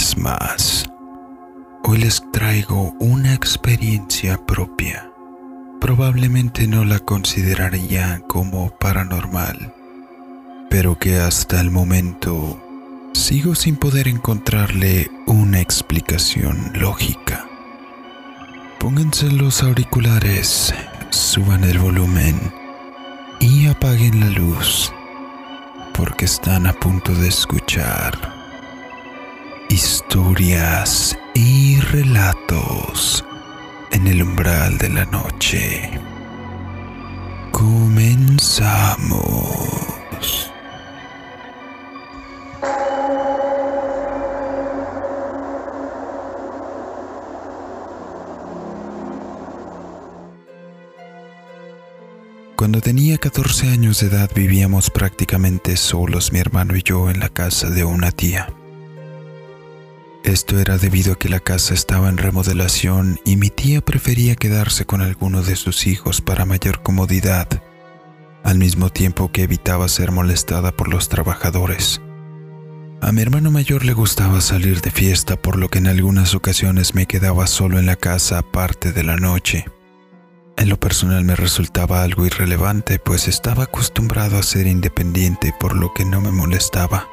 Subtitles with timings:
[0.00, 0.88] vez más.
[1.82, 5.12] Hoy les traigo una experiencia propia.
[5.78, 9.74] Probablemente no la consideraría como paranormal,
[10.70, 12.58] pero que hasta el momento
[13.12, 17.46] sigo sin poder encontrarle una explicación lógica.
[18.78, 20.72] Pónganse los auriculares,
[21.10, 22.40] suban el volumen
[23.38, 24.94] y apaguen la luz
[25.92, 28.39] porque están a punto de escuchar
[29.70, 33.24] historias y relatos
[33.92, 35.90] en el umbral de la noche.
[37.52, 38.90] Comenzamos.
[52.56, 57.28] Cuando tenía 14 años de edad vivíamos prácticamente solos mi hermano y yo en la
[57.28, 58.52] casa de una tía.
[60.30, 64.84] Esto era debido a que la casa estaba en remodelación y mi tía prefería quedarse
[64.84, 67.48] con alguno de sus hijos para mayor comodidad,
[68.44, 72.00] al mismo tiempo que evitaba ser molestada por los trabajadores.
[73.00, 76.94] A mi hermano mayor le gustaba salir de fiesta, por lo que en algunas ocasiones
[76.94, 79.64] me quedaba solo en la casa aparte de la noche.
[80.56, 85.92] En lo personal me resultaba algo irrelevante, pues estaba acostumbrado a ser independiente, por lo
[85.92, 87.08] que no me molestaba.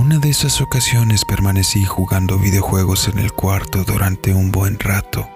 [0.00, 5.28] Una de esas ocasiones permanecí jugando videojuegos en el cuarto durante un buen rato.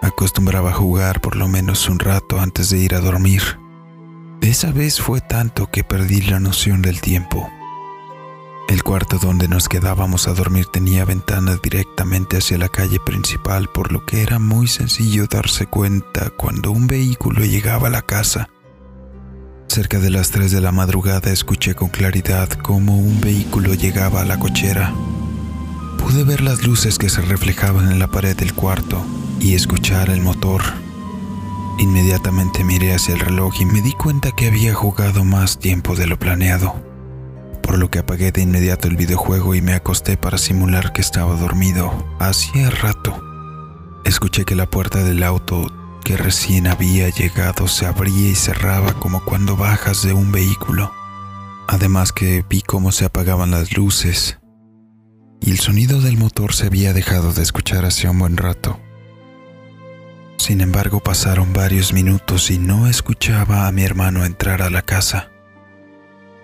[0.00, 3.60] Acostumbraba jugar por lo menos un rato antes de ir a dormir.
[4.40, 7.48] Esa vez fue tanto que perdí la noción del tiempo.
[8.68, 13.92] El cuarto donde nos quedábamos a dormir tenía ventanas directamente hacia la calle principal, por
[13.92, 18.48] lo que era muy sencillo darse cuenta cuando un vehículo llegaba a la casa.
[19.72, 24.24] Cerca de las 3 de la madrugada escuché con claridad cómo un vehículo llegaba a
[24.26, 24.92] la cochera.
[25.96, 29.02] Pude ver las luces que se reflejaban en la pared del cuarto
[29.40, 30.60] y escuchar el motor.
[31.78, 36.06] Inmediatamente miré hacia el reloj y me di cuenta que había jugado más tiempo de
[36.06, 36.74] lo planeado
[37.62, 41.34] por lo que apagué de inmediato el videojuego y me acosté para simular que estaba
[41.36, 42.04] dormido.
[42.18, 43.18] Hacía rato.
[44.04, 45.68] Escuché que la puerta del auto
[46.02, 50.92] que recién había llegado se abría y cerraba como cuando bajas de un vehículo.
[51.68, 54.38] Además que vi cómo se apagaban las luces
[55.40, 58.80] y el sonido del motor se había dejado de escuchar hacía un buen rato.
[60.36, 65.32] Sin embargo, pasaron varios minutos y no escuchaba a mi hermano entrar a la casa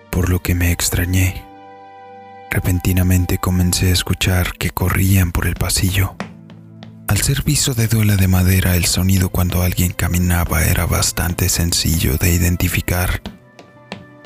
[0.09, 1.45] por lo que me extrañé.
[2.51, 6.15] Repentinamente comencé a escuchar que corrían por el pasillo.
[7.09, 12.17] Al ser piso de duela de madera, el sonido cuando alguien caminaba era bastante sencillo
[12.17, 13.23] de identificar.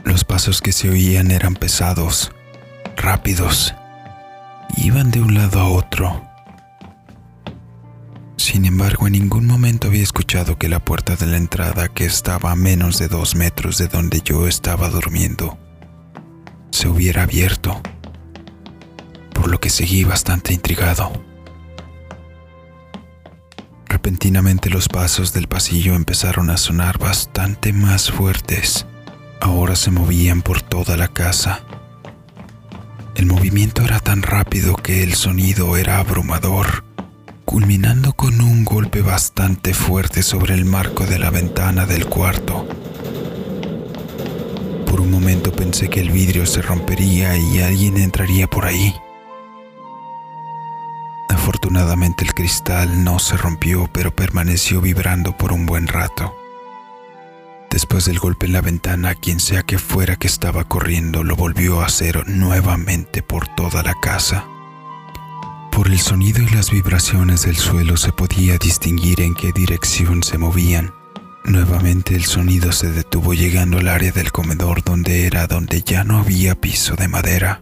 [0.03, 2.33] Los pasos que se oían eran pesados,
[2.97, 3.73] rápidos,
[4.75, 6.27] iban de un lado a otro.
[8.35, 12.51] Sin embargo, en ningún momento había escuchado que la puerta de la entrada, que estaba
[12.51, 15.57] a menos de dos metros de donde yo estaba durmiendo,
[16.71, 17.81] se hubiera abierto,
[19.33, 21.32] por lo que seguí bastante intrigado.
[24.03, 28.85] Repentinamente los pasos del pasillo empezaron a sonar bastante más fuertes.
[29.39, 31.61] Ahora se movían por toda la casa.
[33.15, 36.83] El movimiento era tan rápido que el sonido era abrumador,
[37.45, 42.67] culminando con un golpe bastante fuerte sobre el marco de la ventana del cuarto.
[44.85, 48.93] Por un momento pensé que el vidrio se rompería y alguien entraría por ahí.
[51.63, 56.35] Afortunadamente el cristal no se rompió, pero permaneció vibrando por un buen rato.
[57.69, 61.79] Después del golpe en la ventana, quien sea que fuera que estaba corriendo lo volvió
[61.79, 64.43] a hacer nuevamente por toda la casa.
[65.71, 70.37] Por el sonido y las vibraciones del suelo se podía distinguir en qué dirección se
[70.37, 70.93] movían.
[71.45, 76.17] Nuevamente el sonido se detuvo llegando al área del comedor donde era donde ya no
[76.17, 77.61] había piso de madera.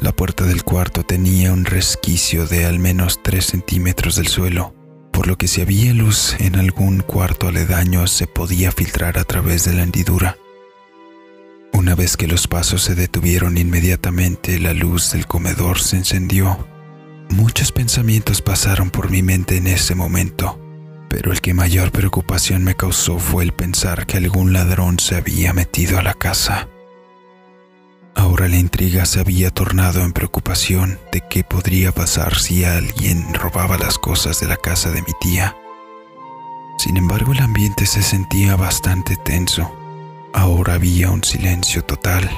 [0.00, 4.74] La puerta del cuarto tenía un resquicio de al menos 3 centímetros del suelo,
[5.12, 9.64] por lo que si había luz en algún cuarto aledaño se podía filtrar a través
[9.64, 10.38] de la hendidura.
[11.74, 16.66] Una vez que los pasos se detuvieron inmediatamente, la luz del comedor se encendió.
[17.28, 20.58] Muchos pensamientos pasaron por mi mente en ese momento
[21.10, 25.52] pero el que mayor preocupación me causó fue el pensar que algún ladrón se había
[25.52, 26.68] metido a la casa.
[28.20, 33.78] Ahora la intriga se había tornado en preocupación de qué podría pasar si alguien robaba
[33.78, 35.56] las cosas de la casa de mi tía.
[36.76, 39.74] Sin embargo, el ambiente se sentía bastante tenso.
[40.34, 42.30] Ahora había un silencio total.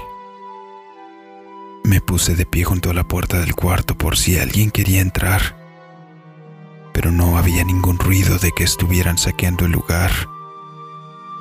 [1.82, 5.56] Me puse de pie junto a la puerta del cuarto por si alguien quería entrar,
[6.94, 10.12] pero no había ningún ruido de que estuvieran saqueando el lugar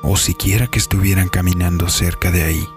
[0.01, 2.67] o siquiera que estuvieran caminando cerca de ahí.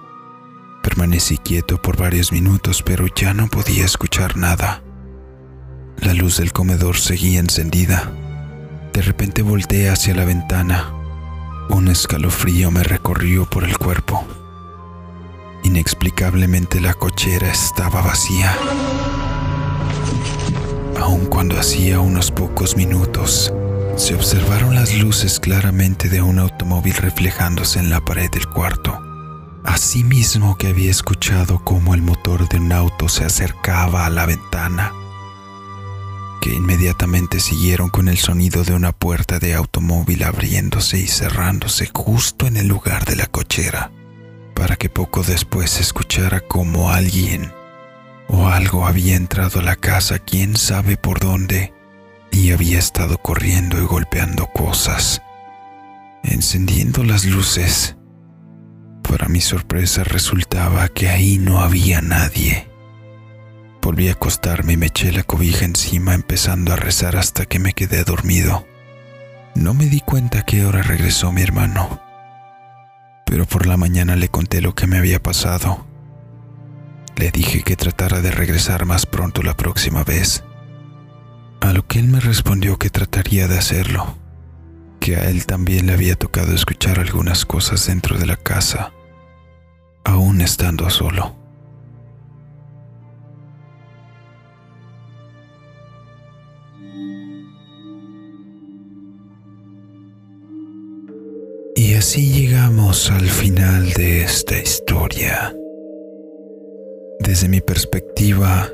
[0.84, 4.82] Permanecí quieto por varios minutos, pero ya no podía escuchar nada.
[5.96, 8.12] La luz del comedor seguía encendida.
[8.92, 10.92] De repente volteé hacia la ventana.
[11.70, 14.26] Un escalofrío me recorrió por el cuerpo.
[15.62, 18.54] Inexplicablemente la cochera estaba vacía.
[21.00, 23.54] Aun cuando hacía unos pocos minutos,
[23.96, 29.03] se observaron las luces claramente de un automóvil reflejándose en la pared del cuarto.
[29.64, 34.92] Asimismo que había escuchado cómo el motor de un auto se acercaba a la ventana,
[36.42, 42.46] que inmediatamente siguieron con el sonido de una puerta de automóvil abriéndose y cerrándose justo
[42.46, 43.90] en el lugar de la cochera,
[44.54, 47.50] para que poco después se escuchara como alguien
[48.28, 51.72] o algo había entrado a la casa, quién sabe por dónde,
[52.30, 55.22] y había estado corriendo y golpeando cosas,
[56.22, 57.96] encendiendo las luces.
[59.14, 62.66] Para mi sorpresa resultaba que ahí no había nadie.
[63.80, 67.74] Volví a acostarme y me eché la cobija encima empezando a rezar hasta que me
[67.74, 68.66] quedé dormido.
[69.54, 72.02] No me di cuenta a qué hora regresó mi hermano,
[73.24, 75.86] pero por la mañana le conté lo que me había pasado.
[77.14, 80.42] Le dije que tratara de regresar más pronto la próxima vez
[81.60, 84.18] a lo que él me respondió que trataría de hacerlo,
[84.98, 88.90] que a él también le había tocado escuchar algunas cosas dentro de la casa,
[90.04, 91.34] aún estando solo.
[101.76, 105.54] Y así llegamos al final de esta historia.
[107.20, 108.68] Desde mi perspectiva,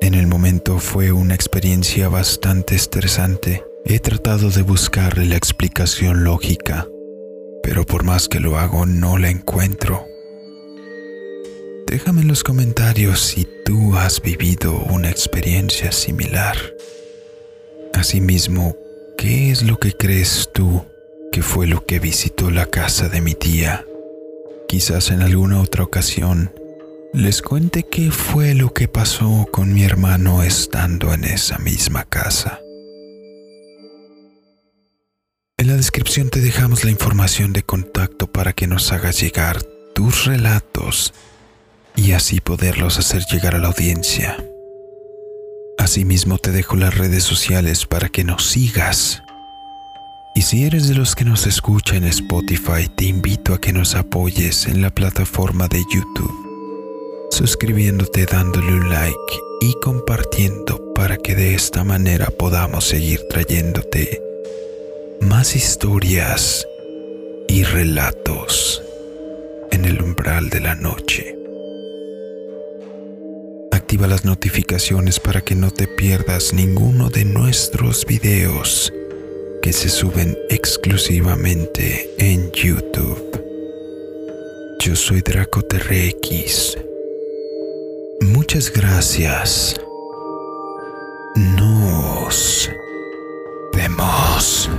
[0.00, 3.64] en el momento fue una experiencia bastante estresante.
[3.84, 6.86] He tratado de buscarle la explicación lógica,
[7.62, 10.09] pero por más que lo hago no la encuentro.
[11.90, 16.56] Déjame en los comentarios si tú has vivido una experiencia similar.
[17.92, 18.76] Asimismo,
[19.18, 20.84] ¿qué es lo que crees tú
[21.32, 23.84] que fue lo que visitó la casa de mi tía?
[24.68, 26.54] Quizás en alguna otra ocasión
[27.12, 32.60] les cuente qué fue lo que pasó con mi hermano estando en esa misma casa.
[35.58, 39.60] En la descripción te dejamos la información de contacto para que nos hagas llegar
[39.92, 41.12] tus relatos
[41.96, 44.36] y así poderlos hacer llegar a la audiencia.
[45.78, 49.22] Asimismo te dejo las redes sociales para que nos sigas.
[50.34, 53.94] Y si eres de los que nos escucha en Spotify, te invito a que nos
[53.94, 56.50] apoyes en la plataforma de YouTube
[57.30, 64.20] suscribiéndote, dándole un like y compartiendo para que de esta manera podamos seguir trayéndote
[65.20, 66.66] más historias
[67.48, 68.82] y relatos
[69.70, 71.39] en el umbral de la noche.
[73.90, 78.92] Activa las notificaciones para que no te pierdas ninguno de nuestros videos
[79.62, 83.42] que se suben exclusivamente en YouTube.
[84.78, 85.62] Yo soy Draco
[88.20, 89.74] Muchas gracias.
[91.34, 92.70] Nos
[93.72, 94.70] vemos.